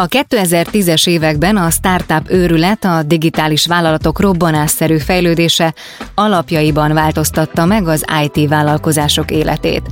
[0.00, 5.74] A 2010-es években a startup őrület, a digitális vállalatok robbanásszerű fejlődése
[6.14, 9.82] alapjaiban változtatta meg az IT vállalkozások életét.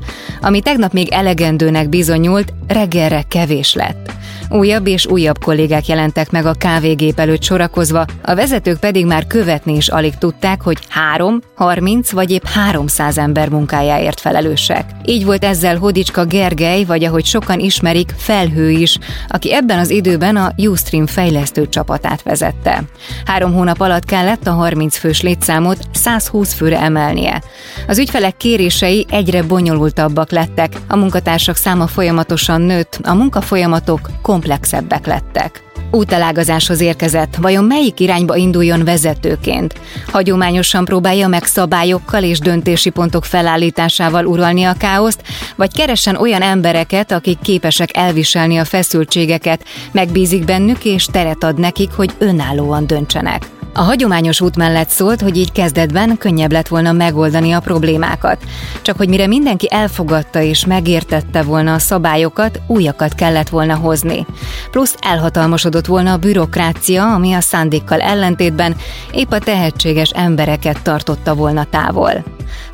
[0.40, 4.13] Ami tegnap még elegendőnek bizonyult, reggelre kevés lett.
[4.51, 9.76] Újabb és újabb kollégák jelentek meg a kávégép előtt sorakozva, a vezetők pedig már követni
[9.76, 14.85] is alig tudták, hogy 3, 30 vagy épp 300 ember munkájáért felelősek.
[15.04, 20.36] Így volt ezzel Hodicska Gergely, vagy ahogy sokan ismerik, Felhő is, aki ebben az időben
[20.36, 22.83] a Ustream fejlesztő csapatát vezette.
[23.24, 27.42] Három hónap alatt kellett a 30 fős létszámot 120 főre emelnie.
[27.88, 35.62] Az ügyfelek kérései egyre bonyolultabbak lettek, a munkatársak száma folyamatosan nőtt, a munkafolyamatok komplexebbek lettek.
[35.90, 39.80] Útelágazáshoz érkezett, vajon melyik irányba induljon vezetőként?
[40.12, 45.22] Hagyományosan próbálja meg szabályokkal és döntési pontok felállításával uralni a káoszt,
[45.54, 51.92] vagy keresen olyan embereket, akik képesek elviselni a feszültségeket, megbízik bennük és teret ad nekik,
[51.92, 53.55] hogy önállóan döntsenek.
[53.78, 58.44] A hagyományos út mellett szólt, hogy így kezdetben könnyebb lett volna megoldani a problémákat.
[58.83, 64.27] Csak hogy mire mindenki elfogadta és megértette volna a szabályokat, újakat kellett volna hozni.
[64.70, 68.77] Plusz elhatalmasodott volna a bürokrácia, ami a szándékkal ellentétben
[69.12, 72.24] épp a tehetséges embereket tartotta volna távol.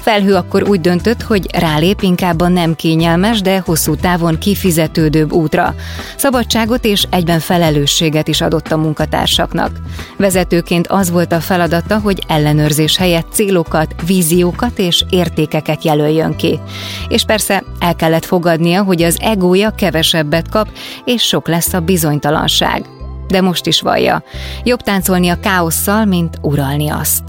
[0.03, 5.75] Felhő akkor úgy döntött, hogy rálép inkább a nem kényelmes, de hosszú távon kifizetődőbb útra.
[6.17, 9.71] Szabadságot és egyben felelősséget is adott a munkatársaknak.
[10.17, 16.61] Vezetőként az volt a feladata, hogy ellenőrzés helyett célokat, víziókat és értékeket jelöljön ki.
[17.09, 20.69] És persze el kellett fogadnia, hogy az egója kevesebbet kap,
[21.05, 22.85] és sok lesz a bizonytalanság.
[23.29, 24.23] De most is vallja.
[24.65, 27.23] Jobb táncolni a káosszal, mint uralni azt.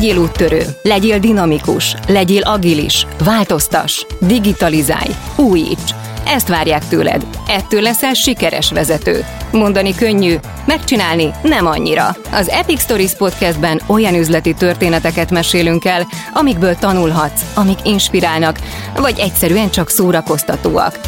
[0.00, 5.94] Legyél úttörő, legyél dinamikus, legyél agilis, változtas, digitalizálj, újíts.
[6.26, 7.26] Ezt várják tőled.
[7.48, 9.24] Ettől leszel sikeres vezető.
[9.52, 12.16] Mondani könnyű, megcsinálni nem annyira.
[12.32, 18.58] Az Epic Stories podcastben olyan üzleti történeteket mesélünk el, amikből tanulhatsz, amik inspirálnak,
[18.96, 20.98] vagy egyszerűen csak szórakoztatóak.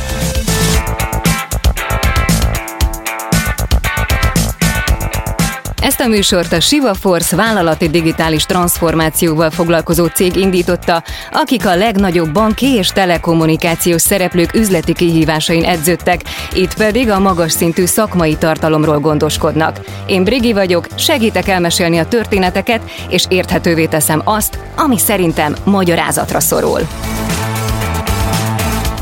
[5.82, 12.32] Ezt a műsort a Siva Force vállalati digitális transformációval foglalkozó cég indította, akik a legnagyobb
[12.32, 16.20] banki és telekommunikációs szereplők üzleti kihívásain edződtek,
[16.54, 19.80] itt pedig a magas szintű szakmai tartalomról gondoskodnak.
[20.06, 26.80] Én Brigi vagyok, segítek elmesélni a történeteket, és érthetővé teszem azt, ami szerintem magyarázatra szorul.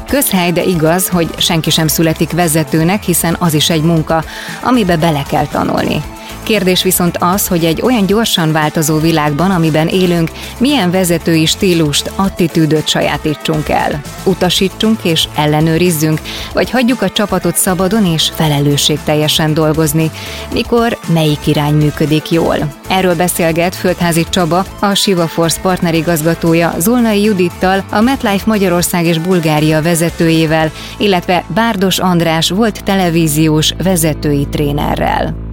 [0.09, 4.25] Közhely, de igaz, hogy senki sem születik vezetőnek, hiszen az is egy munka,
[4.63, 6.03] amibe bele kell tanulni.
[6.51, 12.89] Kérdés viszont az, hogy egy olyan gyorsan változó világban, amiben élünk, milyen vezetői stílust, attitűdöt
[12.89, 14.01] sajátítsunk el.
[14.25, 16.21] Utasítsunk és ellenőrizzünk,
[16.53, 20.11] vagy hagyjuk a csapatot szabadon és felelősségteljesen dolgozni,
[20.53, 22.57] mikor melyik irány működik jól.
[22.89, 29.83] Erről beszélget Földházi Csaba, a Siva Force partnerigazgatója Zolnai Judittal, a MetLife Magyarország és Bulgária
[29.83, 35.49] vezetőjével, illetve Bárdos András volt televíziós vezetői trénerrel.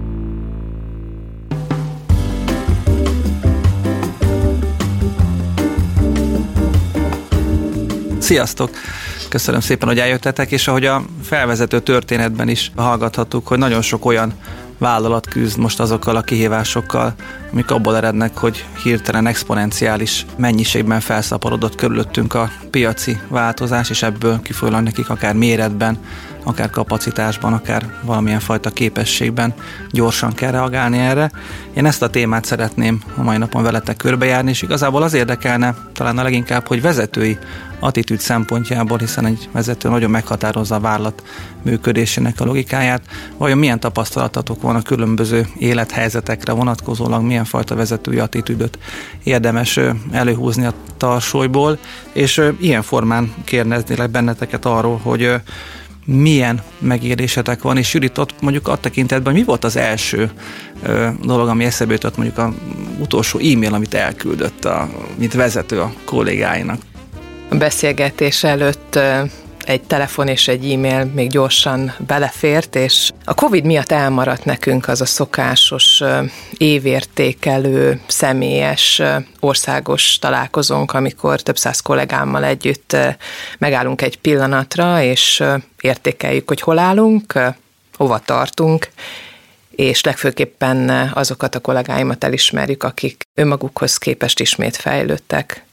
[8.28, 8.70] Sziasztok!
[9.28, 14.32] Köszönöm szépen, hogy eljöttetek, és ahogy a felvezető történetben is hallgathattuk, hogy nagyon sok olyan
[14.78, 17.14] vállalat küzd most azokkal a kihívásokkal,
[17.52, 24.82] amik abból erednek, hogy hirtelen exponenciális mennyiségben felszaporodott körülöttünk a piaci változás, és ebből kifolyólag
[24.82, 25.98] nekik akár méretben,
[26.44, 29.54] akár kapacitásban, akár valamilyen fajta képességben
[29.90, 31.30] gyorsan kell reagálni erre.
[31.74, 36.18] Én ezt a témát szeretném a mai napon veletek körbejárni, és igazából az érdekelne talán
[36.18, 37.38] a leginkább, hogy vezetői
[37.80, 41.22] attitűd szempontjából, hiszen egy vezető nagyon meghatározza a vállalat
[41.62, 43.02] működésének a logikáját.
[43.36, 48.78] Vajon milyen tapasztalatatok van a különböző élethelyzetekre vonatkozólag, milyen fajta vezetői attitűdöt
[49.22, 49.80] érdemes
[50.10, 51.78] előhúzni a tarsolyból,
[52.12, 55.40] és ilyen formán kérdeznélek benneteket arról, hogy
[56.04, 60.30] milyen megérésetek van, és Judit, ott mondjuk a tekintetben mi volt az első
[60.82, 62.52] ö, dolog, ami eszebe jutott, mondjuk a
[62.98, 64.88] utolsó e-mail, amit elküldött, a,
[65.18, 66.80] mint vezető a kollégáinak?
[67.50, 68.98] A beszélgetés előtt
[69.64, 75.00] egy telefon és egy e-mail még gyorsan belefért, és a Covid miatt elmaradt nekünk az
[75.00, 76.02] a szokásos
[76.56, 79.02] évértékelő, személyes,
[79.40, 82.96] országos találkozónk, amikor több száz kollégámmal együtt
[83.58, 85.42] megállunk egy pillanatra, és
[85.80, 87.38] értékeljük, hogy hol állunk,
[87.96, 88.88] hova tartunk,
[89.78, 95.64] és legfőképpen azokat a kollégáimat elismerjük, akik önmagukhoz képest ismét fejlődtek.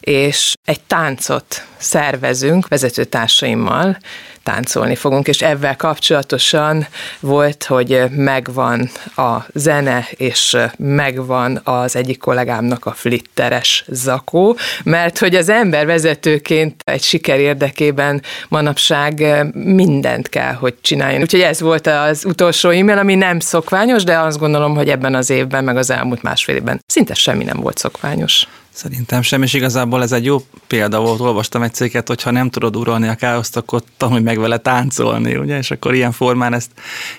[0.00, 3.98] És egy táncot szervezünk vezetőtársaimmal,
[4.44, 6.86] táncolni fogunk, és ebben kapcsolatosan
[7.20, 15.34] volt, hogy megvan a zene, és megvan az egyik kollégámnak a flitteres zakó, mert hogy
[15.34, 19.24] az ember vezetőként egy siker érdekében manapság
[19.54, 21.20] mindent kell, hogy csináljon.
[21.20, 25.30] Úgyhogy ez volt az utolsó e-mail, ami nem szokványos, de azt gondolom, hogy ebben az
[25.30, 28.46] évben, meg az elmúlt másfél évben szinte semmi nem volt szokványos.
[28.74, 31.20] Szerintem sem, és igazából ez egy jó példa volt.
[31.20, 35.36] Olvastam egy cikket, hogy ha nem tudod uralni a káoszt, akkor tanulj meg vele táncolni,
[35.36, 35.56] ugye?
[35.56, 36.70] És akkor ilyen formán ezt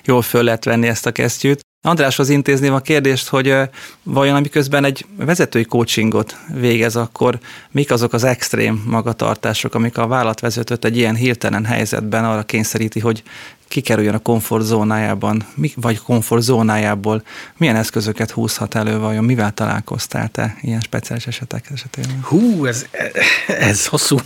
[0.04, 1.65] jól föl lehet venni ezt a kesztyűt.
[1.86, 3.56] Andráshoz intézném a kérdést, hogy
[4.04, 7.40] vajon amiközben egy vezetői coachingot végez, akkor
[7.72, 13.24] mik azok az extrém magatartások, amik a vállalatvezetőt egy ilyen hirtelen helyzetben arra kényszeríti, hogy
[13.68, 15.46] kikerüljön a komfortzónájában,
[15.76, 17.24] vagy komfortzónájából,
[17.58, 22.22] milyen eszközöket húzhat elő, vajon mivel találkoztál te ilyen speciális esetek esetében?
[22.24, 22.86] Hú, ez,
[23.48, 24.18] ez hosszú,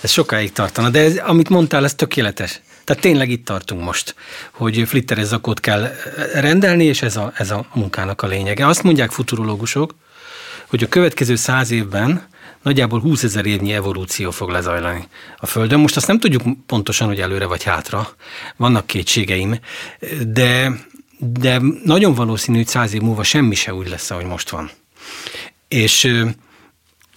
[0.00, 2.60] ez sokáig tartana, de ez, amit mondtál, ez tökéletes.
[2.84, 4.14] Tehát tényleg itt tartunk most,
[4.50, 5.90] hogy flitteres zakót kell
[6.34, 8.66] rendelni, és ez a, ez a munkának a lényege.
[8.66, 9.94] Azt mondják futurológusok,
[10.66, 12.26] hogy a következő száz évben
[12.62, 15.80] nagyjából 20 ezer évnyi evolúció fog lezajlani a Földön.
[15.80, 18.08] Most azt nem tudjuk pontosan, hogy előre vagy hátra,
[18.56, 19.58] vannak kétségeim,
[20.26, 20.72] de,
[21.18, 24.70] de nagyon valószínű, hogy száz év múlva semmi se úgy lesz, ahogy most van.
[25.68, 26.22] És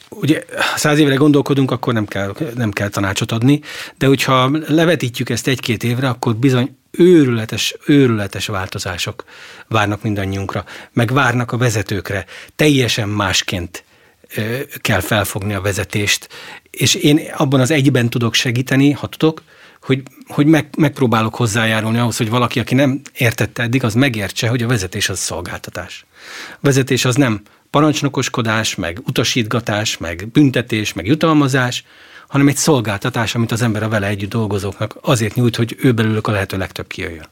[0.10, 0.44] ugye
[0.76, 3.62] száz évre gondolkodunk, akkor nem kell, nem kell tanácsot adni,
[3.98, 9.24] de hogyha levetítjük ezt egy-két évre, akkor bizony őrületes, őrületes változások
[9.68, 12.26] várnak mindannyiunkra, meg várnak a vezetőkre.
[12.56, 13.84] Teljesen másként
[14.82, 16.30] kell felfogni a vezetést,
[16.72, 19.42] és én abban az egyben tudok segíteni, ha tudok,
[19.82, 24.64] hogy, hogy meg, megpróbálok hozzájárulni ahhoz, hogy valaki, aki nem értette eddig, az megértse, hogy
[24.64, 26.06] a vezetés az szolgáltatás.
[26.52, 27.42] A vezetés az nem
[27.76, 31.84] parancsnokoskodás, meg utasítgatás, meg büntetés, meg jutalmazás,
[32.28, 36.28] hanem egy szolgáltatás, amit az ember a vele együtt dolgozóknak azért nyújt, hogy ő belőlük
[36.28, 37.28] a lehető legtöbb kijöjjön.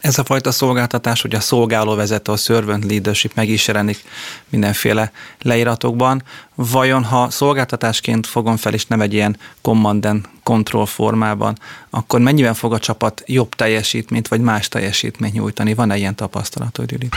[0.00, 4.04] Ez a fajta szolgáltatás, hogy a szolgálóvezető, a servant leadership meg is jelenik
[4.48, 6.22] mindenféle leíratokban.
[6.54, 11.58] Vajon ha szolgáltatásként fogom fel, és nem egy ilyen command and control formában,
[11.90, 15.74] akkor mennyiben fog a csapat jobb teljesítményt, vagy más teljesítményt nyújtani?
[15.74, 17.16] Van-e ilyen tapasztalat, Judit?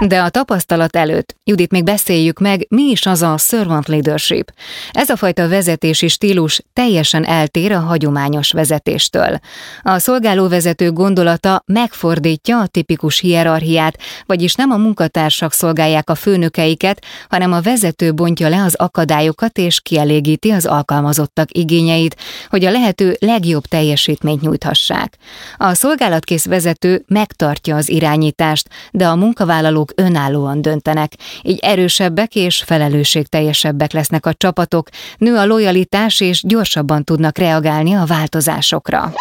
[0.00, 4.52] De a tapasztalat előtt, Judit, még beszéljük meg, mi is az a servant leadership.
[4.90, 9.38] Ez a fajta vezetési stílus teljesen eltér a hagyományos vezetéstől.
[9.82, 17.52] A szolgálóvezető gondolata megfordítja a tipikus hierarchiát, vagyis nem a munkatársak szolgálják a főnökeiket, hanem
[17.52, 22.16] a vezető bontja le az akadályokat és kielégíti az alkalmazottak igényeit,
[22.48, 25.16] hogy a lehető legjobb teljesítményt nyújthassák.
[25.56, 31.12] A szolgálatkész vezető megtartja az irányítást, de a munkavállalók önállóan döntenek,
[31.42, 38.04] így erősebbek és felelősségteljesebbek lesznek a csapatok, nő a lojalitás és gyorsabban tudnak reagálni a
[38.04, 39.12] változásokra.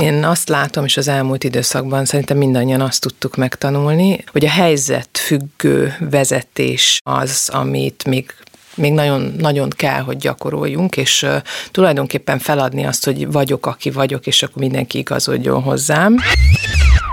[0.00, 5.08] Én azt látom, és az elmúlt időszakban szerintem mindannyian azt tudtuk megtanulni, hogy a helyzet
[5.12, 8.34] függő vezetés az, amit még
[8.76, 11.36] még nagyon, nagyon kell, hogy gyakoroljunk, és uh,
[11.70, 16.16] tulajdonképpen feladni azt, hogy vagyok, aki vagyok, és akkor mindenki igazodjon hozzám.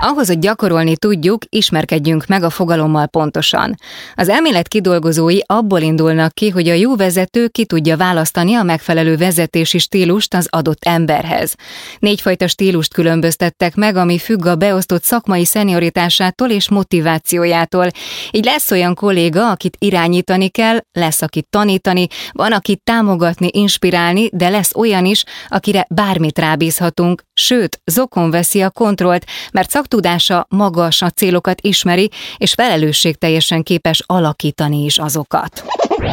[0.00, 3.74] Ahhoz, hogy gyakorolni tudjuk, ismerkedjünk meg a fogalommal pontosan.
[4.14, 9.16] Az elmélet kidolgozói abból indulnak ki, hogy a jó vezető ki tudja választani a megfelelő
[9.16, 11.54] vezetési stílust az adott emberhez.
[11.98, 17.88] Négyfajta stílust különböztettek meg, ami függ a beosztott szakmai szenioritásától és motivációjától.
[18.30, 24.48] Így lesz olyan kolléga, akit irányítani kell, lesz, akit tanítani, van, akit támogatni, inspirálni, de
[24.48, 31.10] lesz olyan is, akire bármit rábízhatunk, sőt, zokon veszi a kontrollt, mert szaktudása magas, a
[31.10, 35.64] célokat ismeri, és felelősségteljesen képes alakítani is azokat.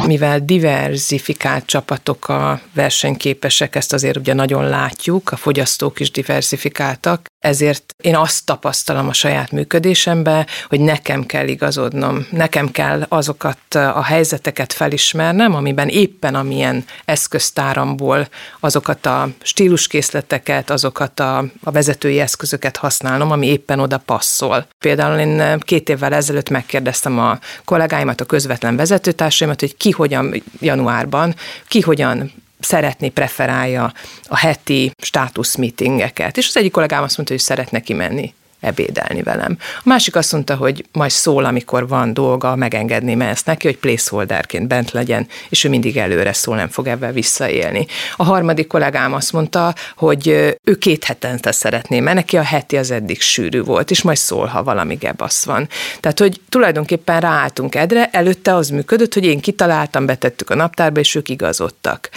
[0.05, 7.95] Mivel diversifikált csapatok a versenyképesek, ezt azért ugye nagyon látjuk, a fogyasztók is diversifikáltak, ezért
[8.01, 14.74] én azt tapasztalom a saját működésembe, hogy nekem kell igazodnom, nekem kell azokat a helyzeteket
[14.74, 18.27] felismernem, amiben éppen amilyen eszköztáramból
[18.60, 24.67] azokat a stíluskészleteket, azokat a, a vezetői eszközöket használnom, ami éppen oda passzol.
[24.79, 31.36] Például én két évvel ezelőtt megkérdeztem a kollégáimat, a közvetlen vezetőtársaimat, hogy ki hogyan januárban,
[31.67, 32.31] ki hogyan
[32.63, 36.38] szeretné, preferálja a heti státusz meetingeket.
[36.38, 39.58] És az egyik kollégám azt mondta, hogy szeretne kimenni ebédelni velem.
[39.60, 44.68] A másik azt mondta, hogy majd szól, amikor van dolga, megengedném ezt neki, hogy placeholderként
[44.68, 47.86] bent legyen, és ő mindig előre szól, nem fog ebben visszaélni.
[48.15, 50.27] A harmadik kollégám azt mondta, hogy
[50.63, 54.46] ő két hetente szeretné, mert neki a heti az eddig sűrű volt, és majd szól,
[54.46, 55.68] ha valami gebasz van.
[56.00, 61.15] Tehát, hogy tulajdonképpen ráálltunk edre, előtte az működött, hogy én kitaláltam, betettük a naptárba, és
[61.15, 62.10] ők igazodtak.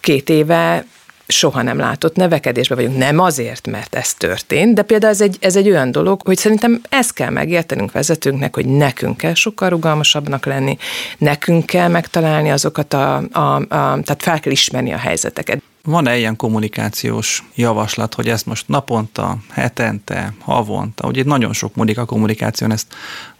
[0.00, 0.84] Két éve
[1.26, 2.96] soha nem látott nevekedésbe vagyunk.
[2.96, 6.80] Nem azért, mert ez történt, de például ez egy, ez egy olyan dolog, hogy szerintem
[6.88, 10.76] ezt kell megértenünk vezetőnknek, hogy nekünk kell sokkal rugalmasabbnak lenni,
[11.18, 15.62] nekünk kell megtalálni azokat a, a, a tehát fel kell ismerni a helyzeteket.
[15.82, 22.04] Van-e ilyen kommunikációs javaslat, hogy ezt most naponta, hetente, havonta, ugye nagyon sok múlik a
[22.04, 22.86] kommunikáción, ezt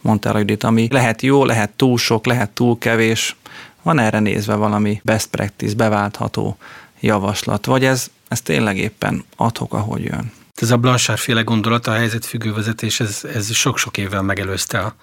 [0.01, 3.37] mondta a Judit, ami lehet jó, lehet túl sok, lehet túl kevés.
[3.83, 6.57] Van erre nézve valami best practice, beváltható
[7.07, 10.33] javaslat, vagy ez, ez tényleg éppen adhok, ahogy jön?
[10.55, 14.95] Ez a Blanchard féle gondolat, a helyzetfüggő vezetés, ez, ez sok-sok évvel megelőzte a,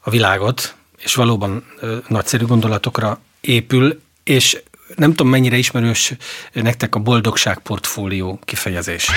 [0.00, 4.62] a világot, és valóban ö, nagyszerű gondolatokra épül, és
[4.96, 6.12] nem tudom, mennyire ismerős
[6.52, 9.10] nektek a boldogság portfólió kifejezés.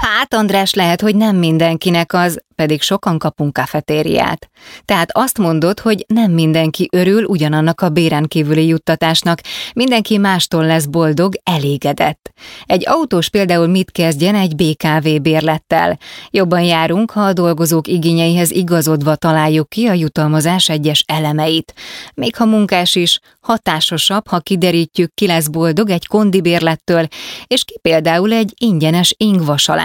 [0.00, 4.50] Hát, András, lehet, hogy nem mindenkinek az, pedig sokan kapunk kafetériát.
[4.84, 9.40] Tehát azt mondod, hogy nem mindenki örül ugyanannak a béren kívüli juttatásnak,
[9.74, 12.32] mindenki mástól lesz boldog, elégedett.
[12.66, 15.98] Egy autós például mit kezdjen egy BKV bérlettel?
[16.30, 21.74] Jobban járunk, ha a dolgozók igényeihez igazodva találjuk ki a jutalmazás egyes elemeit.
[22.14, 27.06] Még ha munkás is, hatásosabb, ha kiderítjük, ki lesz boldog egy kondibérlettől,
[27.46, 29.14] és ki például egy ingyenes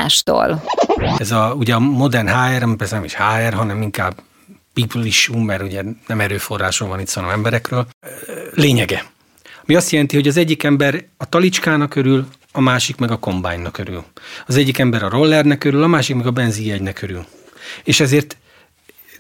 [0.04, 0.64] ingvasalástól.
[1.18, 4.22] Ez a, ugye a modern HR, persze nem is HR, hanem inkább
[4.74, 7.88] people issue, mert ugye nem erőforrásról van itt szó, hanem emberekről,
[8.54, 9.06] lényege.
[9.66, 13.78] Mi azt jelenti, hogy az egyik ember a talicskának örül, a másik meg a kombánynak
[13.78, 14.04] örül.
[14.48, 17.26] Az egyik ember a rollernek örül, a másik meg a benzinjegynek örül.
[17.84, 18.38] És ezért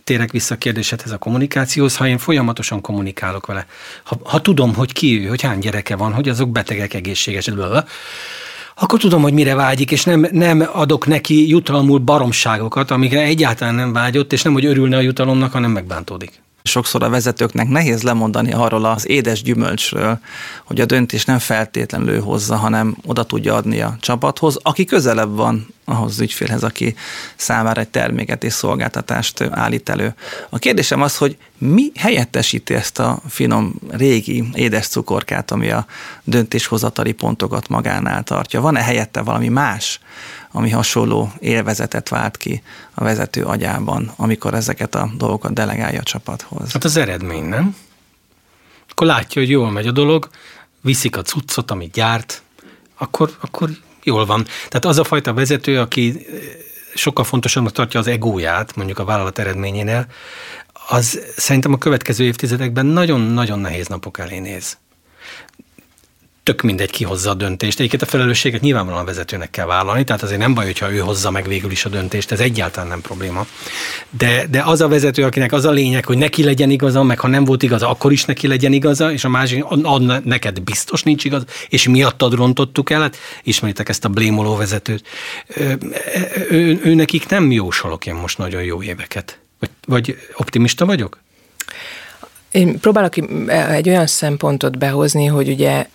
[0.03, 3.65] térek vissza a kérdésedhez a kommunikációhoz, ha én folyamatosan kommunikálok vele,
[4.03, 7.55] ha, ha tudom, hogy ki ő, hogy hány gyereke van, hogy azok betegek, egészségesek,
[8.75, 13.93] akkor tudom, hogy mire vágyik, és nem, nem adok neki jutalmul baromságokat, amikre egyáltalán nem
[13.93, 16.41] vágyott, és nem, hogy örülne a jutalomnak, hanem megbántódik.
[16.63, 20.19] Sokszor a vezetőknek nehéz lemondani arról az édes gyümölcsről,
[20.63, 25.67] hogy a döntés nem feltétlenül hozza, hanem oda tudja adni a csapathoz, aki közelebb van
[25.85, 26.95] ahhoz az ügyfélhez, aki
[27.35, 30.15] számára egy terméket és szolgáltatást állít elő.
[30.49, 35.85] A kérdésem az, hogy mi helyettesíti ezt a finom, régi, édes cukorkát, ami a
[36.23, 38.61] döntéshozatali pontokat magánál tartja?
[38.61, 39.99] Van-e helyette valami más,
[40.55, 46.71] ami hasonló élvezetet vált ki a vezető agyában, amikor ezeket a dolgokat delegálja a csapathoz?
[46.71, 47.75] Hát az eredmény, nem?
[48.89, 50.29] Akkor látja, hogy jól megy a dolog,
[50.81, 52.41] viszik a cuccot, amit gyárt,
[52.95, 53.69] akkor, akkor
[54.03, 54.43] jól van.
[54.43, 56.25] Tehát az a fajta vezető, aki
[56.95, 60.05] sokkal fontosabbnak tartja az egóját, mondjuk a vállalat eredményénél,
[60.87, 64.77] az szerintem a következő évtizedekben nagyon-nagyon nehéz napok elé néz
[66.43, 67.79] tök mindegy, ki hozza a döntést.
[67.79, 71.31] Egyébként a felelősséget nyilvánvalóan a vezetőnek kell vállalni, tehát azért nem baj, hogyha ő hozza
[71.31, 73.45] meg végül is a döntést, ez egyáltalán nem probléma.
[74.09, 77.27] De, de az a vezető, akinek az a lényeg, hogy neki legyen igaza, meg ha
[77.27, 81.23] nem volt igaza, akkor is neki legyen igaza, és a másik, ad, neked biztos nincs
[81.23, 85.07] igaz, és miattad rontottuk el, hát ismeritek ezt a blémoló vezetőt.
[85.47, 85.77] Ő,
[86.49, 89.39] ő, ő, nekik nem jósolok én most nagyon jó éveket.
[89.59, 91.21] Vagy, vagy optimista vagyok?
[92.51, 93.13] Én próbálok
[93.47, 95.87] egy olyan szempontot behozni, hogy ugye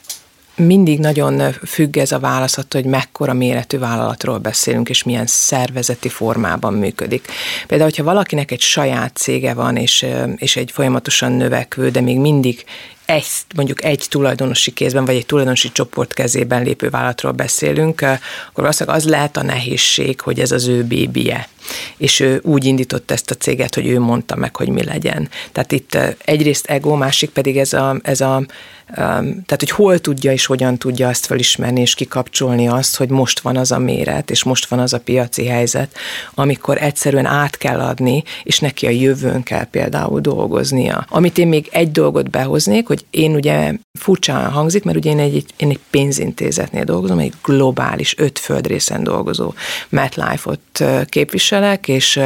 [0.59, 6.09] mindig nagyon függ ez a válasz attól, hogy mekkora méretű vállalatról beszélünk, és milyen szervezeti
[6.09, 7.27] formában működik.
[7.67, 12.65] Például, hogyha valakinek egy saját cége van, és, és egy folyamatosan növekvő, de még mindig
[13.09, 18.21] egy, mondjuk egy tulajdonosi kézben, vagy egy tulajdonosi csoport kezében lépő vállalatról beszélünk, akkor
[18.55, 21.49] valószínűleg az lehet a nehézség, hogy ez az ő bébie.
[21.97, 25.29] És ő úgy indított ezt a céget, hogy ő mondta meg, hogy mi legyen.
[25.53, 28.47] Tehát itt egyrészt ego, másik pedig ez a, ez a
[28.95, 33.57] tehát, hogy hol tudja és hogyan tudja azt felismerni és kikapcsolni azt, hogy most van
[33.57, 35.97] az a méret, és most van az a piaci helyzet,
[36.35, 41.07] amikor egyszerűen át kell adni, és neki a jövőn kell például dolgoznia.
[41.09, 45.45] Amit én még egy dolgot behoznék, hogy én ugye furcsán hangzik, mert ugye én egy,
[45.57, 49.55] én egy pénzintézetnél dolgozom, egy globális, öt földrészen dolgozó
[49.89, 52.21] MetLife-ot képviselek, és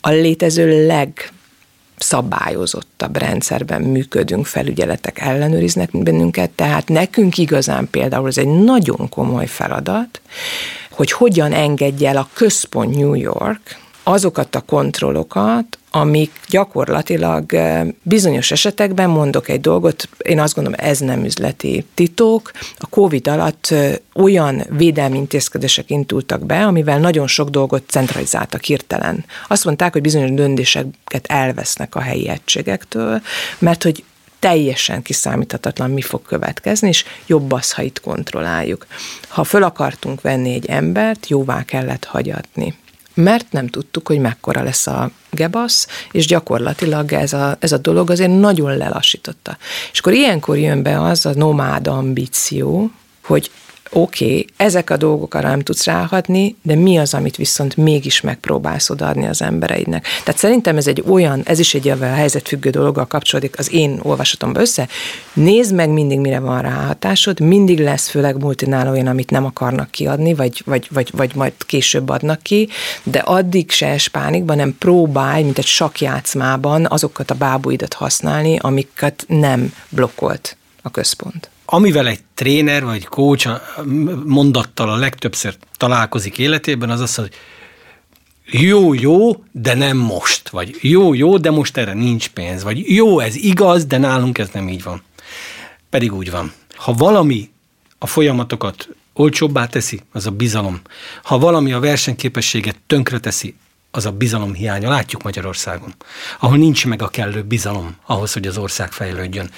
[0.00, 1.32] a létező leg
[2.02, 10.20] szabályozottabb rendszerben működünk, felügyeletek ellenőriznek bennünket, tehát nekünk igazán például ez egy nagyon komoly feladat,
[10.90, 17.52] hogy hogyan engedje el a központ New York azokat a kontrollokat, amik gyakorlatilag
[18.02, 22.50] bizonyos esetekben mondok egy dolgot, én azt gondolom, ez nem üzleti titok.
[22.78, 23.74] A COVID alatt
[24.14, 29.24] olyan védelmi intézkedések indultak be, amivel nagyon sok dolgot centralizáltak hirtelen.
[29.48, 33.20] Azt mondták, hogy bizonyos döntéseket elvesznek a helyi egységektől,
[33.58, 34.04] mert hogy
[34.38, 38.86] teljesen kiszámíthatatlan mi fog következni, és jobb az, ha itt kontrolláljuk.
[39.28, 42.74] Ha föl akartunk venni egy embert, jóvá kellett hagyatni
[43.14, 48.10] mert nem tudtuk, hogy mekkora lesz a gebasz, és gyakorlatilag ez a, ez a dolog
[48.10, 49.56] azért nagyon lelassította.
[49.92, 52.90] És akkor ilyenkor jön be az a nomád ambíció,
[53.24, 53.50] hogy
[53.92, 58.20] oké, okay, ezek a dolgok arra nem tudsz ráhatni, de mi az, amit viszont mégis
[58.20, 60.06] megpróbálsz odaadni az embereidnek.
[60.24, 64.60] Tehát szerintem ez egy olyan, ez is egy a helyzetfüggő dologgal kapcsolódik az én olvasatomba
[64.60, 64.88] össze.
[65.32, 70.34] Nézd meg mindig, mire van ráhatásod, mindig lesz főleg multinál olyan, amit nem akarnak kiadni,
[70.34, 72.68] vagy, vagy, vagy, vagy majd később adnak ki,
[73.02, 79.24] de addig se es pánikban, nem próbálj, mint egy sakjátszmában azokat a bábúidat használni, amiket
[79.28, 83.48] nem blokkolt a központ amivel egy tréner vagy kócs
[84.24, 87.32] mondattal a legtöbbször találkozik életében, az az, hogy
[88.44, 93.18] jó, jó, de nem most, vagy jó, jó, de most erre nincs pénz, vagy jó,
[93.18, 95.02] ez igaz, de nálunk ez nem így van.
[95.90, 96.52] Pedig úgy van.
[96.74, 97.50] Ha valami
[97.98, 100.80] a folyamatokat olcsóbbá teszi, az a bizalom.
[101.22, 103.54] Ha valami a versenyképességet tönkre teszi,
[103.94, 104.88] az a bizalom hiánya.
[104.88, 105.94] Látjuk Magyarországon,
[106.40, 109.50] ahol nincs meg a kellő bizalom ahhoz, hogy az ország fejlődjön.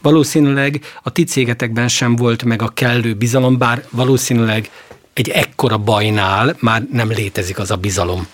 [0.00, 4.70] Valószínűleg a ti cégetekben sem volt meg a kellő bizalom, bár valószínűleg
[5.12, 8.26] egy ekkora bajnál már nem létezik az a bizalom,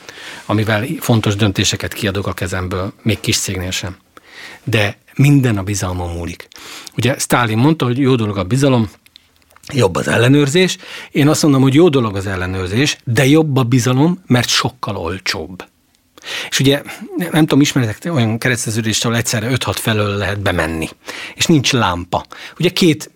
[0.47, 3.97] amivel fontos döntéseket kiadok a kezemből, még kis cégnél sem.
[4.65, 6.49] De minden a bizalmon múlik.
[6.97, 8.91] Ugye Stalin mondta, hogy jó dolog a bizalom,
[9.73, 10.77] jobb az ellenőrzés.
[11.11, 15.65] Én azt mondom, hogy jó dolog az ellenőrzés, de jobb a bizalom, mert sokkal olcsóbb.
[16.49, 16.83] És ugye
[17.17, 20.89] nem tudom, ismeretek olyan kereszteződést, ahol egyszerre 5-6 felől lehet bemenni,
[21.35, 22.25] és nincs lámpa.
[22.59, 23.11] Ugye két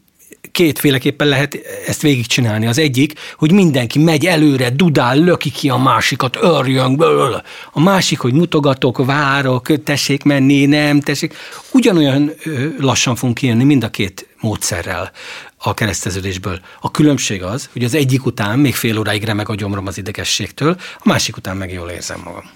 [0.53, 2.67] kétféleképpen lehet ezt végigcsinálni.
[2.67, 7.43] Az egyik, hogy mindenki megy előre, dudál, löki ki a másikat, örjön, ből.
[7.73, 11.35] A másik, hogy mutogatok, várok, tessék menni, nem, tessék.
[11.73, 12.33] Ugyanolyan
[12.79, 15.11] lassan fogunk kijönni mind a két módszerrel
[15.63, 16.61] a kereszteződésből.
[16.81, 20.77] A különbség az, hogy az egyik után még fél óráig remeg a gyomrom az idegességtől,
[20.99, 22.51] a másik után meg jól érzem magam.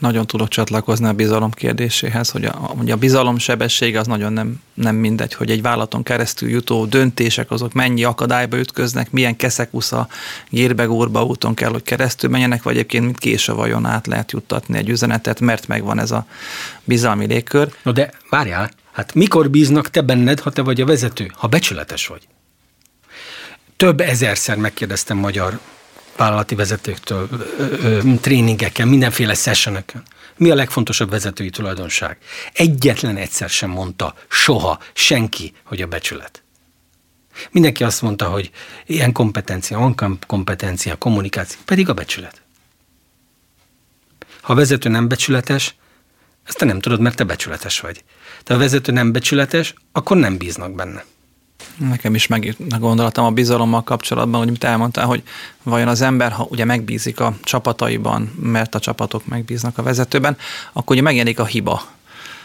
[0.00, 4.60] Nagyon tudok csatlakozni a bizalom kérdéséhez, hogy a, hogy a bizalom sebessége az nagyon nem,
[4.74, 10.08] nem mindegy, hogy egy vállalaton keresztül jutó döntések azok mennyi akadályba ütköznek, milyen keszekusza,
[10.48, 14.88] gérbegórba úton kell, hogy keresztül menjenek, vagy egyébként mint késő vajon át lehet juttatni egy
[14.88, 16.26] üzenetet, mert megvan ez a
[16.84, 17.72] bizalmi légkör.
[17.82, 22.06] No de várjál, hát mikor bíznak te benned, ha te vagy a vezető, ha becsületes
[22.06, 22.28] vagy?
[23.80, 25.58] Több ezerszer megkérdeztem magyar
[26.16, 27.28] vállalati vezetőktől,
[28.20, 30.02] tréningeken, mindenféle sessioneken.
[30.36, 32.18] Mi a legfontosabb vezetői tulajdonság?
[32.52, 36.42] Egyetlen egyszer sem mondta soha senki, hogy a becsület.
[37.50, 38.50] Mindenki azt mondta, hogy
[38.86, 42.42] ilyen kompetencia, van kompetencia, kommunikáció, pedig a becsület.
[44.40, 45.74] Ha a vezető nem becsületes,
[46.44, 48.04] ezt te nem tudod, mert te becsületes vagy.
[48.44, 51.04] De ha a vezető nem becsületes, akkor nem bíznak benne.
[51.76, 55.22] Nekem is meg gondolatom a bizalommal kapcsolatban, hogy mit elmondtál, hogy
[55.62, 60.36] vajon az ember, ha ugye megbízik a csapataiban, mert a csapatok megbíznak a vezetőben,
[60.72, 61.82] akkor ugye megjelenik a hiba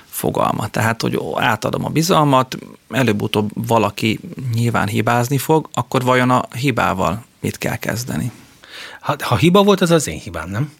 [0.06, 0.68] fogalma.
[0.68, 2.58] Tehát, hogy átadom a bizalmat,
[2.90, 4.20] előbb-utóbb valaki
[4.54, 8.32] nyilván hibázni fog, akkor vajon a hibával mit kell kezdeni?
[9.00, 10.74] Ha, ha hiba volt, az az én hibám, nem?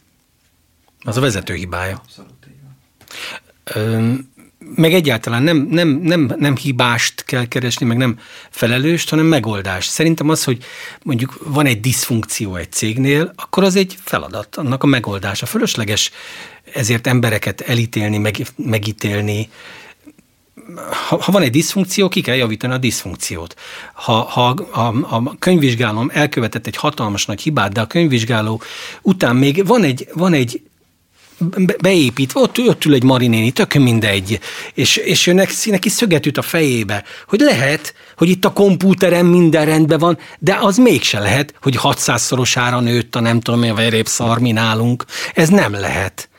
[1.04, 2.02] Az a vezető hibája.
[2.04, 2.34] Abszolút.
[3.74, 4.34] Ön,
[4.76, 9.90] meg egyáltalán nem, nem, nem, nem hibást kell keresni, meg nem felelőst, hanem megoldást.
[9.90, 10.64] Szerintem az, hogy
[11.04, 15.46] mondjuk van egy diszfunkció egy cégnél, akkor az egy feladat, annak a megoldása.
[15.46, 16.12] Fölösleges
[16.74, 19.50] ezért embereket elítélni, meg, megítélni,
[21.08, 23.56] ha, ha van egy diszfunkció, ki kell javítani a diszfunkciót.
[23.94, 28.62] Ha, ha a, a könyvvizsgálom elkövetett egy hatalmas nagy hibát, de a könyvvizsgáló
[29.02, 30.62] után még van egy, van egy
[31.82, 34.40] beépítve, ott, ott ül egy marinéni, tök mindegy,
[34.74, 39.66] és, és jönnek, neki szöget üt a fejébe, hogy lehet, hogy itt a kompúterem minden
[39.66, 44.52] rendben van, de az mégse lehet, hogy 600-szorosára nőtt a nem tudom mi a verépszarmi
[44.52, 45.06] nálunk.
[45.34, 46.30] Ez nem lehet.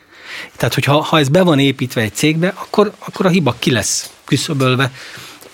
[0.57, 4.11] Tehát, hogyha ha ez be van építve egy cégbe, akkor, akkor a hiba ki lesz
[4.25, 4.93] küszöbölve,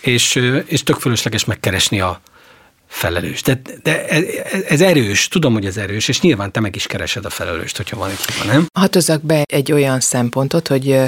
[0.01, 0.35] és,
[0.67, 2.21] és tök fölösleges megkeresni a,
[2.93, 3.43] felelős.
[3.43, 4.07] De, de
[4.69, 7.97] ez, erős, tudom, hogy ez erős, és nyilván te meg is keresed a felelőst, hogyha
[7.97, 8.67] van egy hiba, nem?
[8.79, 10.99] Hatozak be egy olyan szempontot, hogy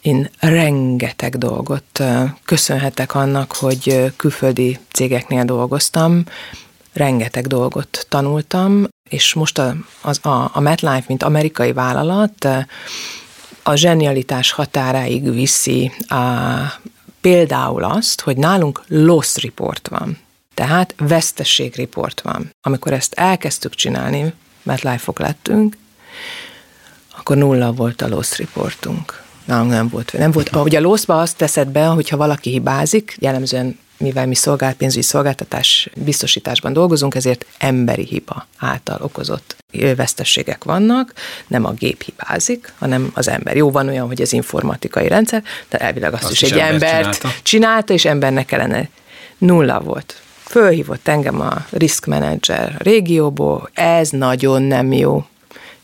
[0.00, 2.02] én rengeteg dolgot
[2.44, 6.24] köszönhetek annak, hogy külföldi cégeknél dolgoztam,
[6.92, 12.48] rengeteg dolgot tanultam, és most a, az, a, a MetLife, mint amerikai vállalat,
[13.62, 16.16] a zsenialitás határáig viszi a,
[17.20, 20.18] például azt, hogy nálunk loss report van.
[20.54, 22.54] Tehát vesztességriport van.
[22.62, 25.76] Amikor ezt elkezdtük csinálni, mert life lettünk,
[27.16, 29.22] akkor nulla volt a loss reportunk.
[29.44, 30.12] Nálunk nem volt.
[30.12, 30.56] Nem volt.
[30.56, 35.88] Ugye a lossba azt teszed be, hogyha valaki hibázik, jellemzően mivel mi szolgált, pénzügyi szolgáltatás
[35.96, 39.56] biztosításban dolgozunk, ezért emberi hiba által okozott
[39.96, 41.12] vesztességek vannak,
[41.46, 43.56] nem a gép hibázik, hanem az ember.
[43.56, 47.18] Jó, van olyan, hogy az informatikai rendszer, de elvileg azt, azt is, is egy embert
[47.18, 47.28] csinálta.
[47.42, 48.88] csinálta, és embernek kellene.
[49.38, 50.22] Nulla volt.
[50.54, 55.24] Fölhívott engem a risk manager régióból, ez nagyon nem jó.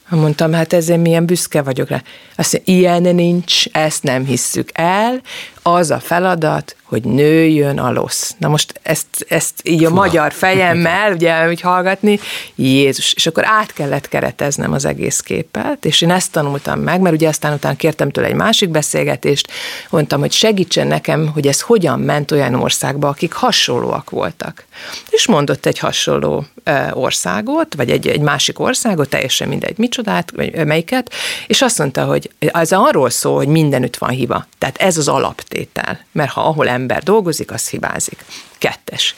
[0.09, 2.03] Mondtam, hát ezért milyen büszke vagyok rá.
[2.37, 5.21] Azt mondja, ilyen nincs, ezt nem hisszük el,
[5.63, 8.35] az a feladat, hogy nőjön a losz.
[8.39, 12.21] Na most ezt, ezt így a magyar fejemmel, ugye, úgy hallgatni,
[12.55, 17.15] Jézus, és akkor át kellett kereteznem az egész képet, és én ezt tanultam meg, mert
[17.15, 19.49] ugye aztán utána kértem tőle egy másik beszélgetést,
[19.91, 24.65] mondtam, hogy segítsen nekem, hogy ez hogyan ment olyan országba, akik hasonlóak voltak.
[25.11, 26.45] És mondott egy hasonló
[26.91, 31.13] országot, vagy egy, egy másik országot, teljesen mindegy micsodát, vagy melyiket,
[31.47, 34.47] és azt mondta, hogy ez arról szól, hogy mindenütt van hiba.
[34.59, 38.25] Tehát ez az alaptétel, mert ha ahol ember dolgozik, az hibázik.
[38.61, 39.15] Kettes.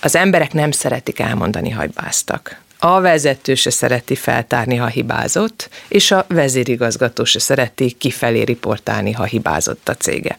[0.00, 2.60] Az emberek nem szeretik elmondani, ha hibáztak.
[2.78, 9.24] A vezető se szereti feltárni, ha hibázott, és a vezérigazgató se szereti kifelé riportálni, ha
[9.24, 10.38] hibázott a cége.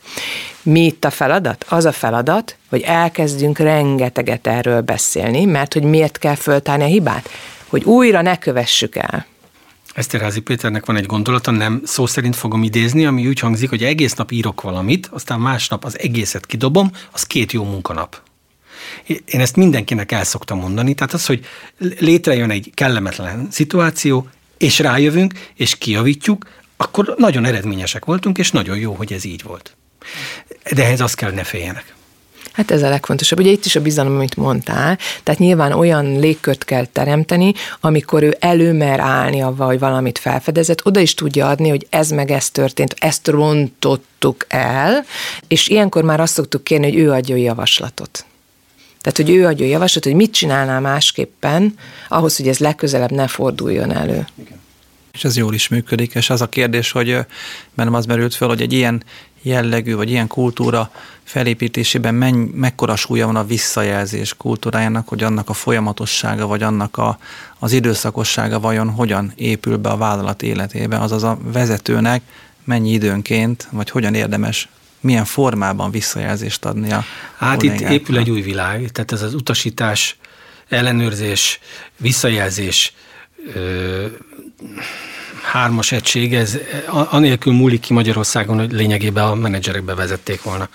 [0.61, 1.65] Mi itt a feladat?
[1.69, 7.29] Az a feladat, hogy elkezdjünk rengeteget erről beszélni, mert hogy miért kell föltárni a hibát?
[7.67, 9.25] Hogy újra ne kövessük el.
[9.93, 14.13] Eszterházi Péternek van egy gondolata, nem szó szerint fogom idézni, ami úgy hangzik, hogy egész
[14.13, 18.21] nap írok valamit, aztán másnap az egészet kidobom, az két jó munkanap.
[19.06, 21.46] Én ezt mindenkinek el szoktam mondani, tehát az, hogy
[22.00, 28.93] létrejön egy kellemetlen szituáció, és rájövünk, és kijavítjuk, akkor nagyon eredményesek voltunk, és nagyon jó,
[28.93, 29.76] hogy ez így volt.
[30.74, 31.93] De ehhez azt kell, ne féljenek.
[32.54, 33.39] Hát ez a legfontosabb.
[33.39, 38.38] Ugye itt is a bizalom, amit mondtál, tehát nyilván olyan légkört kell teremteni, amikor ő
[38.39, 42.96] előmer állni avval, hogy valamit felfedezett, oda is tudja adni, hogy ez meg ez történt,
[43.00, 45.06] ezt rontottuk el,
[45.48, 48.26] és ilyenkor már azt szoktuk kérni, hogy ő adja a javaslatot.
[49.03, 51.75] Tehát, hogy ő adja a javaslatot, hogy mit csinálná másképpen,
[52.07, 54.25] ahhoz, hogy ez legközelebb ne forduljon elő.
[54.35, 54.61] Igen.
[55.13, 57.17] És ez jól is működik, és az a kérdés, hogy
[57.73, 59.03] bennem az merült föl, hogy egy ilyen
[59.41, 60.91] jellegű, vagy ilyen kultúra
[61.23, 67.17] felépítésében menny, mekkora súlya van a visszajelzés kultúrájának, hogy annak a folyamatossága, vagy annak a,
[67.59, 72.21] az időszakossága vajon hogyan épül be a vállalat életébe, azaz a vezetőnek
[72.63, 74.69] mennyi időnként, vagy hogyan érdemes
[75.03, 77.05] milyen formában visszajelzést adni a
[77.37, 80.17] Hát itt épül egy új világ, tehát ez az utasítás,
[80.69, 81.59] ellenőrzés,
[81.97, 82.93] visszajelzés,
[83.53, 84.05] ö,
[85.43, 90.69] hármas egység, ez anélkül múlik ki Magyarországon, hogy lényegében a menedzserekbe vezették volna.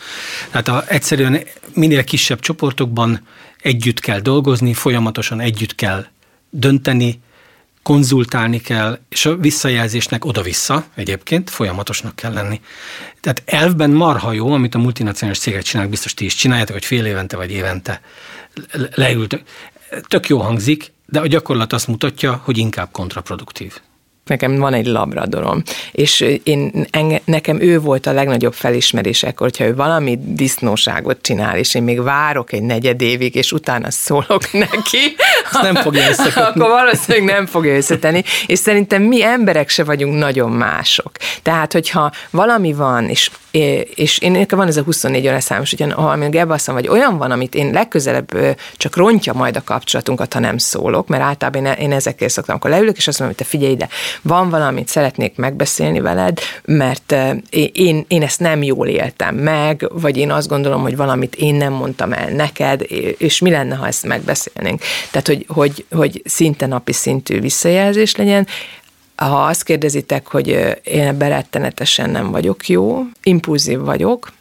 [0.51, 1.43] Tehát a, egyszerűen
[1.75, 3.27] minél kisebb csoportokban
[3.61, 6.07] együtt kell dolgozni, folyamatosan együtt kell
[6.51, 7.21] dönteni,
[7.89, 12.61] konzultálni kell, és a visszajelzésnek oda-vissza egyébként folyamatosnak kell lenni.
[13.21, 17.07] Tehát elvben marha jó, amit a multinacionális cégek csinálnak, biztos ti is csináljátok, hogy fél
[17.07, 18.01] évente vagy évente
[18.95, 19.43] leültök.
[20.09, 23.81] Tök jó hangzik, de a gyakorlat azt mutatja, hogy inkább kontraproduktív
[24.29, 25.63] nekem van egy labradorom,
[25.93, 31.57] és én, enge, nekem ő volt a legnagyobb felismerés akkor, hogyha ő valami disznóságot csinál,
[31.57, 35.17] és én még várok egy negyed évig, és utána szólok neki,
[35.53, 36.41] Azt nem fogja összekötni.
[36.41, 41.11] akkor valószínűleg nem fogja összetenni, és szerintem mi emberek se vagyunk nagyon mások.
[41.43, 43.31] Tehát, hogyha valami van, és
[43.95, 47.19] és én nekem van ez a 24 óra számos, hogy ha még ebben vagy olyan
[47.19, 51.73] van, amit én legközelebb csak rontja majd a kapcsolatunkat, ha nem szólok, mert általában én,
[51.73, 53.89] én ezekkel szoktam, akkor leülök, és azt mondom, hogy te figyelj ide,
[54.23, 57.15] van valamit szeretnék megbeszélni veled, mert
[57.73, 61.73] én, én ezt nem jól éltem meg, vagy én azt gondolom, hogy valamit én nem
[61.73, 62.83] mondtam el neked,
[63.19, 64.83] és mi lenne, ha ezt megbeszélnénk.
[65.11, 68.47] Tehát, hogy, hogy, hogy szinte napi szintű visszajelzés legyen,
[69.27, 70.49] ha azt kérdezitek, hogy
[70.83, 74.33] én ebben rettenetesen nem vagyok jó, impulzív vagyok,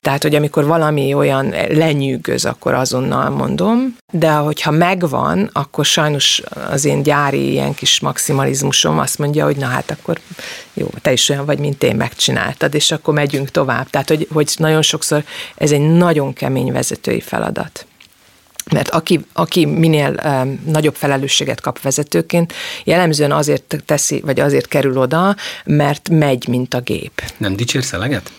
[0.00, 6.84] tehát, hogy amikor valami olyan lenyűgöz, akkor azonnal mondom, de hogyha megvan, akkor sajnos az
[6.84, 10.18] én gyári ilyen kis maximalizmusom azt mondja, hogy na hát akkor
[10.74, 13.90] jó, te is olyan vagy, mint én megcsináltad, és akkor megyünk tovább.
[13.90, 17.86] Tehát, hogy, hogy nagyon sokszor ez egy nagyon kemény vezetői feladat
[18.70, 22.52] mert aki, aki minél um, nagyobb felelősséget kap vezetőként,
[22.84, 27.22] jellemzően azért teszi, vagy azért kerül oda, mert megy, mint a gép.
[27.36, 28.32] Nem dicsérsz eleget?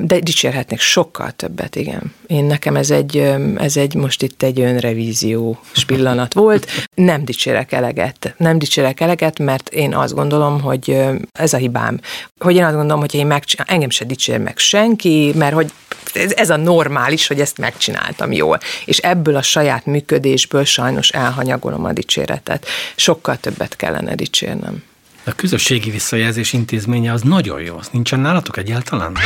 [0.00, 2.14] De dicsérhetnék sokkal többet, igen.
[2.26, 3.16] Én nekem ez egy,
[3.56, 6.66] ez egy most itt egy önrevízió pillanat volt.
[6.94, 8.34] Nem dicsérek eleget.
[8.36, 12.00] Nem dicsérek eleget, mert én azt gondolom, hogy ez a hibám.
[12.40, 15.72] Hogy én azt gondolom, hogy én megcsinálom, engem se dicsér meg senki, mert hogy
[16.14, 18.58] ez, ez a normális, hogy ezt megcsináltam jól.
[18.84, 22.66] És ebből a saját működésből sajnos elhanyagolom a dicséretet.
[22.96, 24.82] Sokkal többet kellene dicsérnem.
[25.28, 27.76] A közösségi visszajelzés intézménye az nagyon jó.
[27.76, 29.16] Az nincsen nálatok egyáltalán?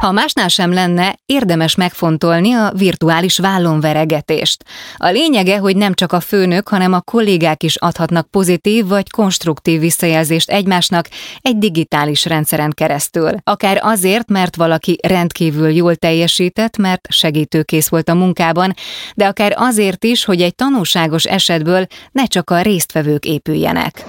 [0.00, 4.64] Ha másnál sem lenne, érdemes megfontolni a virtuális vállonveregetést.
[4.96, 9.80] A lényege, hogy nem csak a főnök, hanem a kollégák is adhatnak pozitív vagy konstruktív
[9.80, 11.08] visszajelzést egymásnak
[11.42, 13.30] egy digitális rendszeren keresztül.
[13.44, 18.74] Akár azért, mert valaki rendkívül jól teljesített, mert segítőkész volt a munkában,
[19.14, 24.04] de akár azért is, hogy egy tanulságos esetből ne csak a résztvevők épüljenek.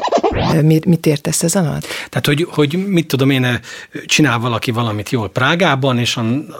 [0.61, 1.85] Mit, mit értesz ez alatt?
[2.09, 3.59] Tehát, hogy, hogy mit tudom én,
[4.05, 6.17] csinál valaki valamit jól Prágában, és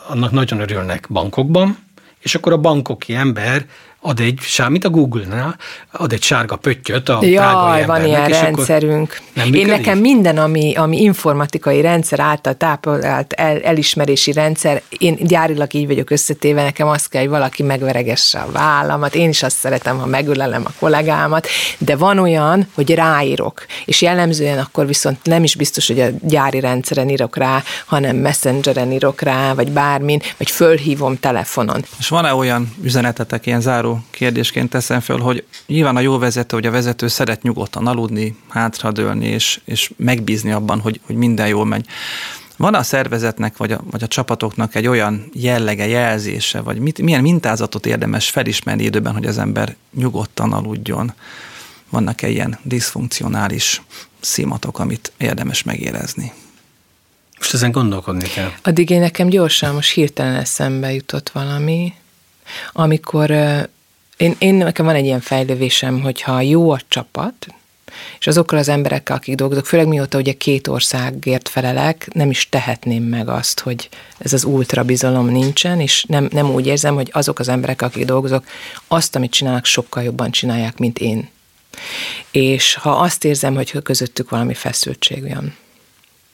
[0.07, 1.77] annak nagyon örülnek bankokban,
[2.19, 3.65] és akkor a bankoki ember
[4.01, 5.55] ad egy, mint a Google-nál,
[5.91, 9.19] ad egy sárga pöttyöt a Jaj, van ilyen rendszerünk.
[9.33, 15.73] Nem Én nekem minden, ami, ami informatikai rendszer által táplált el, elismerési rendszer, én gyárilag
[15.73, 19.97] így vagyok összetéve, nekem azt kell, hogy valaki megveregesse a vállamat, én is azt szeretem,
[19.97, 25.55] ha megölelem a kollégámat, de van olyan, hogy ráírok, és jellemzően akkor viszont nem is
[25.55, 31.19] biztos, hogy a gyári rendszeren írok rá, hanem messengeren írok rá, vagy bármin, vagy fölhívom
[31.19, 31.85] telefonon.
[31.99, 36.65] És van-e olyan üzenetetek, ilyen záró kérdésként teszem föl, hogy nyilván a jó vezető, hogy
[36.65, 41.85] a vezető szeret nyugodtan aludni, hátradőlni, és, és megbízni abban, hogy, hogy minden jól megy.
[42.57, 47.21] Van a szervezetnek, vagy a, vagy a csapatoknak egy olyan jellege, jelzése, vagy mit, milyen
[47.21, 51.13] mintázatot érdemes felismerni időben, hogy az ember nyugodtan aludjon?
[51.89, 53.81] Vannak-e ilyen diszfunkcionális
[54.19, 56.33] szimatok, amit érdemes megérezni?
[57.37, 58.51] Most ezen gondolkodni kell.
[58.63, 61.93] Addig én nekem gyorsan most hirtelen eszembe jutott valami,
[62.71, 63.31] amikor
[64.17, 67.47] én, én nekem van egy ilyen fejlővésem, hogyha jó a csapat,
[68.19, 73.03] és azokkal az emberekkel, akik dolgozok, főleg mióta ugye két országért felelek, nem is tehetném
[73.03, 77.39] meg azt, hogy ez az ultra bizalom nincsen, és nem, nem úgy érzem, hogy azok
[77.39, 78.45] az emberek, akik dolgozok,
[78.87, 81.29] azt, amit csinálnak, sokkal jobban csinálják, mint én.
[82.31, 85.55] És ha azt érzem, hogy közöttük valami feszültség van,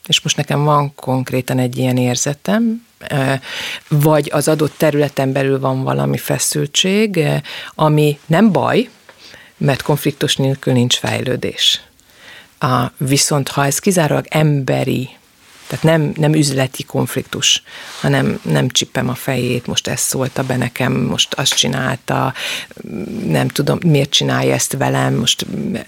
[0.07, 2.85] és most nekem van konkrétan egy ilyen érzetem,
[3.87, 7.25] vagy az adott területen belül van valami feszültség,
[7.75, 8.89] ami nem baj,
[9.57, 11.81] mert konfliktus nélkül nincs fejlődés.
[12.97, 15.09] Viszont ha ez kizárólag emberi,
[15.67, 17.63] tehát nem, nem üzleti konfliktus,
[17.99, 22.33] hanem nem csipem a fejét, most ezt szólta be nekem, most azt csinálta,
[23.25, 25.45] nem tudom, miért csinálja ezt velem, most,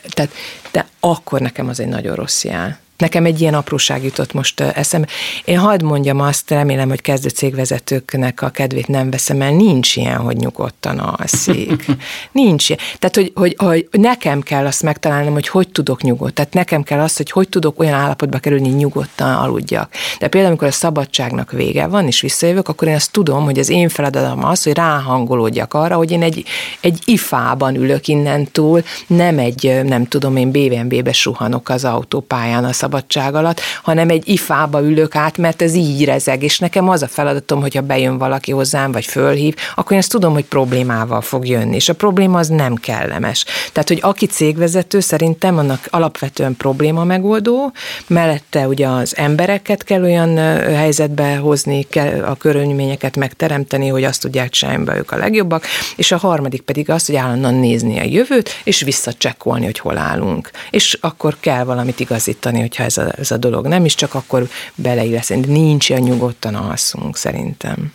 [0.09, 0.31] tehát,
[0.71, 2.83] de akkor nekem az egy nagyon rossz jel.
[2.97, 5.07] Nekem egy ilyen apróság jutott most eszembe.
[5.45, 10.17] Én hadd mondjam azt, remélem, hogy kezdő cégvezetőknek a kedvét nem veszem el, nincs ilyen,
[10.17, 11.85] hogy nyugodtan alszik.
[12.31, 12.81] Nincs ilyen.
[12.99, 16.33] Tehát, hogy, hogy, hogy nekem kell azt megtalálnom, hogy hogy tudok nyugodt.
[16.33, 19.91] Tehát nekem kell azt, hogy hogy tudok olyan állapotba kerülni, hogy nyugodtan aludjak.
[20.19, 23.69] De például, amikor a szabadságnak vége van, és visszajövök, akkor én azt tudom, hogy az
[23.69, 26.43] én feladatom az, hogy ráhangolódjak arra, hogy én egy,
[26.81, 33.35] egy ifában ülök innentúl, nem egy, nem tudom, én BMW-be suhanok az autópályán a szabadság
[33.35, 37.61] alatt, hanem egy ifába ülök át, mert ez így rezeg, és nekem az a feladatom,
[37.61, 41.89] hogyha bejön valaki hozzám, vagy fölhív, akkor én ezt tudom, hogy problémával fog jönni, és
[41.89, 43.45] a probléma az nem kellemes.
[43.71, 47.71] Tehát, hogy aki cégvezető, szerintem annak alapvetően probléma megoldó,
[48.07, 50.37] mellette ugye az embereket kell olyan
[50.75, 56.17] helyzetbe hozni, kell a körülményeket megteremteni, hogy azt tudják csinálni ők a legjobbak, és a
[56.17, 60.51] harmadik pedig az, hogy állandóan nézni a jövőt, és visszacsekkolni, hogy hol állunk.
[60.69, 64.13] És akkor kell valamit igazítani, hogy hogyha ez a, ez a dolog nem is csak
[64.13, 65.29] akkor beleillesz.
[65.29, 67.93] Nincs ilyen nyugodtan alszunk szerintem.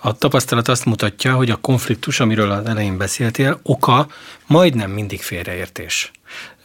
[0.00, 4.08] A tapasztalat azt mutatja, hogy a konfliktus, amiről az elején beszéltél, oka
[4.46, 6.10] majdnem mindig félreértés.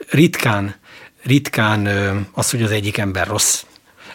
[0.10, 0.76] Ritkán,
[1.24, 1.88] ritkán
[2.34, 3.64] az, hogy az egyik ember rossz,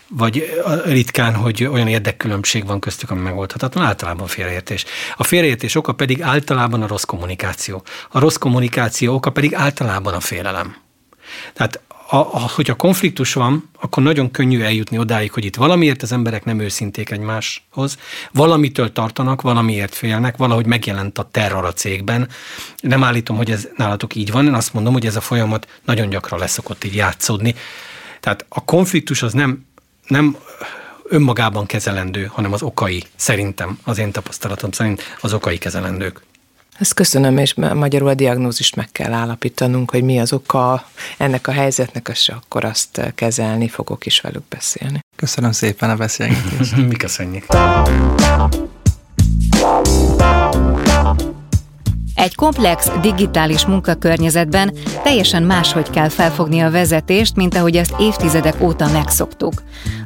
[0.08, 4.84] vagy ritkán, hogy olyan érdekkülönbség van köztük, ami megoldhatatlan, általában félreértés.
[5.16, 7.82] A félreértés oka pedig általában a rossz kommunikáció.
[8.10, 10.76] A rossz kommunikáció oka pedig általában a félelem.
[11.52, 16.12] Tehát a, a, hogyha konfliktus van, akkor nagyon könnyű eljutni odáig, hogy itt valamiért az
[16.12, 17.98] emberek nem őszinték egymáshoz,
[18.32, 22.28] valamitől tartanak, valamiért félnek, valahogy megjelent a terror a cégben.
[22.80, 26.08] Nem állítom, hogy ez nálatok így van, én azt mondom, hogy ez a folyamat nagyon
[26.08, 27.54] gyakran leszokott így játszódni.
[28.20, 29.66] Tehát a konfliktus az nem,
[30.06, 30.36] nem
[31.04, 36.22] önmagában kezelendő, hanem az okai, szerintem, az én tapasztalatom szerint az okai kezelendők.
[36.78, 40.84] Ezt köszönöm, és magyarul a diagnózist meg kell állapítanunk, hogy mi az oka
[41.18, 45.00] ennek a helyzetnek, és akkor azt kezelni fogok is velük beszélni.
[45.16, 46.76] Köszönöm szépen a beszélgetést.
[46.88, 47.46] Mi köszönjük.
[52.38, 54.72] Komplex digitális munkakörnyezetben
[55.02, 59.52] teljesen máshogy kell felfogni a vezetést, mint ahogy ezt évtizedek óta megszoktuk.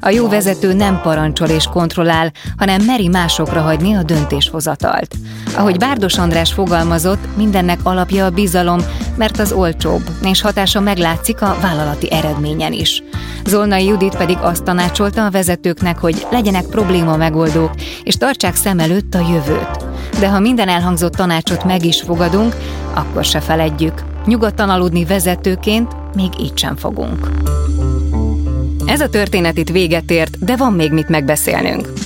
[0.01, 5.15] A jó vezető nem parancsol és kontrollál, hanem meri másokra hagyni a döntéshozatalt.
[5.57, 8.81] Ahogy Bárdos András fogalmazott, mindennek alapja a bizalom,
[9.17, 13.03] mert az olcsóbb, és hatása meglátszik a vállalati eredményen is.
[13.47, 17.71] Zolnai Judit pedig azt tanácsolta a vezetőknek, hogy legyenek probléma megoldók,
[18.03, 19.91] és tartsák szem előtt a jövőt.
[20.19, 22.57] De ha minden elhangzott tanácsot meg is fogadunk,
[22.95, 24.03] akkor se feledjük.
[24.27, 27.29] Nyugodtan aludni vezetőként még így sem fogunk.
[28.87, 32.02] Ez a történet itt véget ért, de van még mit megbeszélnünk.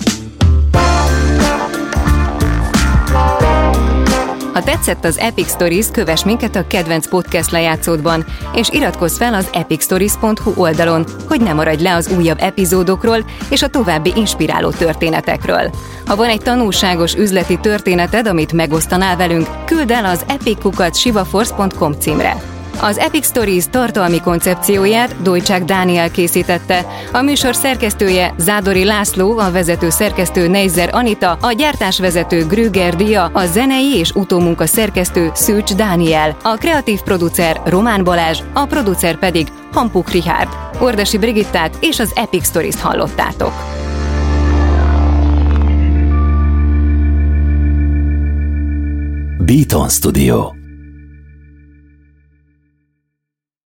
[4.56, 9.48] Ha tetszett az Epic Stories, kövess minket a kedvenc podcast lejátszódban, és iratkozz fel az
[9.52, 15.70] epicstories.hu oldalon, hogy ne maradj le az újabb epizódokról és a további inspiráló történetekről.
[16.06, 22.55] Ha van egy tanulságos üzleti történeted, amit megosztanál velünk, küld el az epickukat.sivaforce.com címre.
[22.80, 26.86] Az Epic Stories tartalmi koncepcióját Dojcsák Dániel készítette.
[27.12, 33.46] A műsor szerkesztője Zádori László, a vezető szerkesztő Neizer Anita, a gyártásvezető Grüger Dia, a
[33.46, 40.10] zenei és utómunka szerkesztő Szűcs Dániel, a kreatív producer Román Balázs, a producer pedig Hampuk
[40.10, 40.48] Richard.
[40.80, 43.52] Ordasi Brigittát és az Epic Stories-t hallottátok.
[49.38, 50.65] Beaton Studio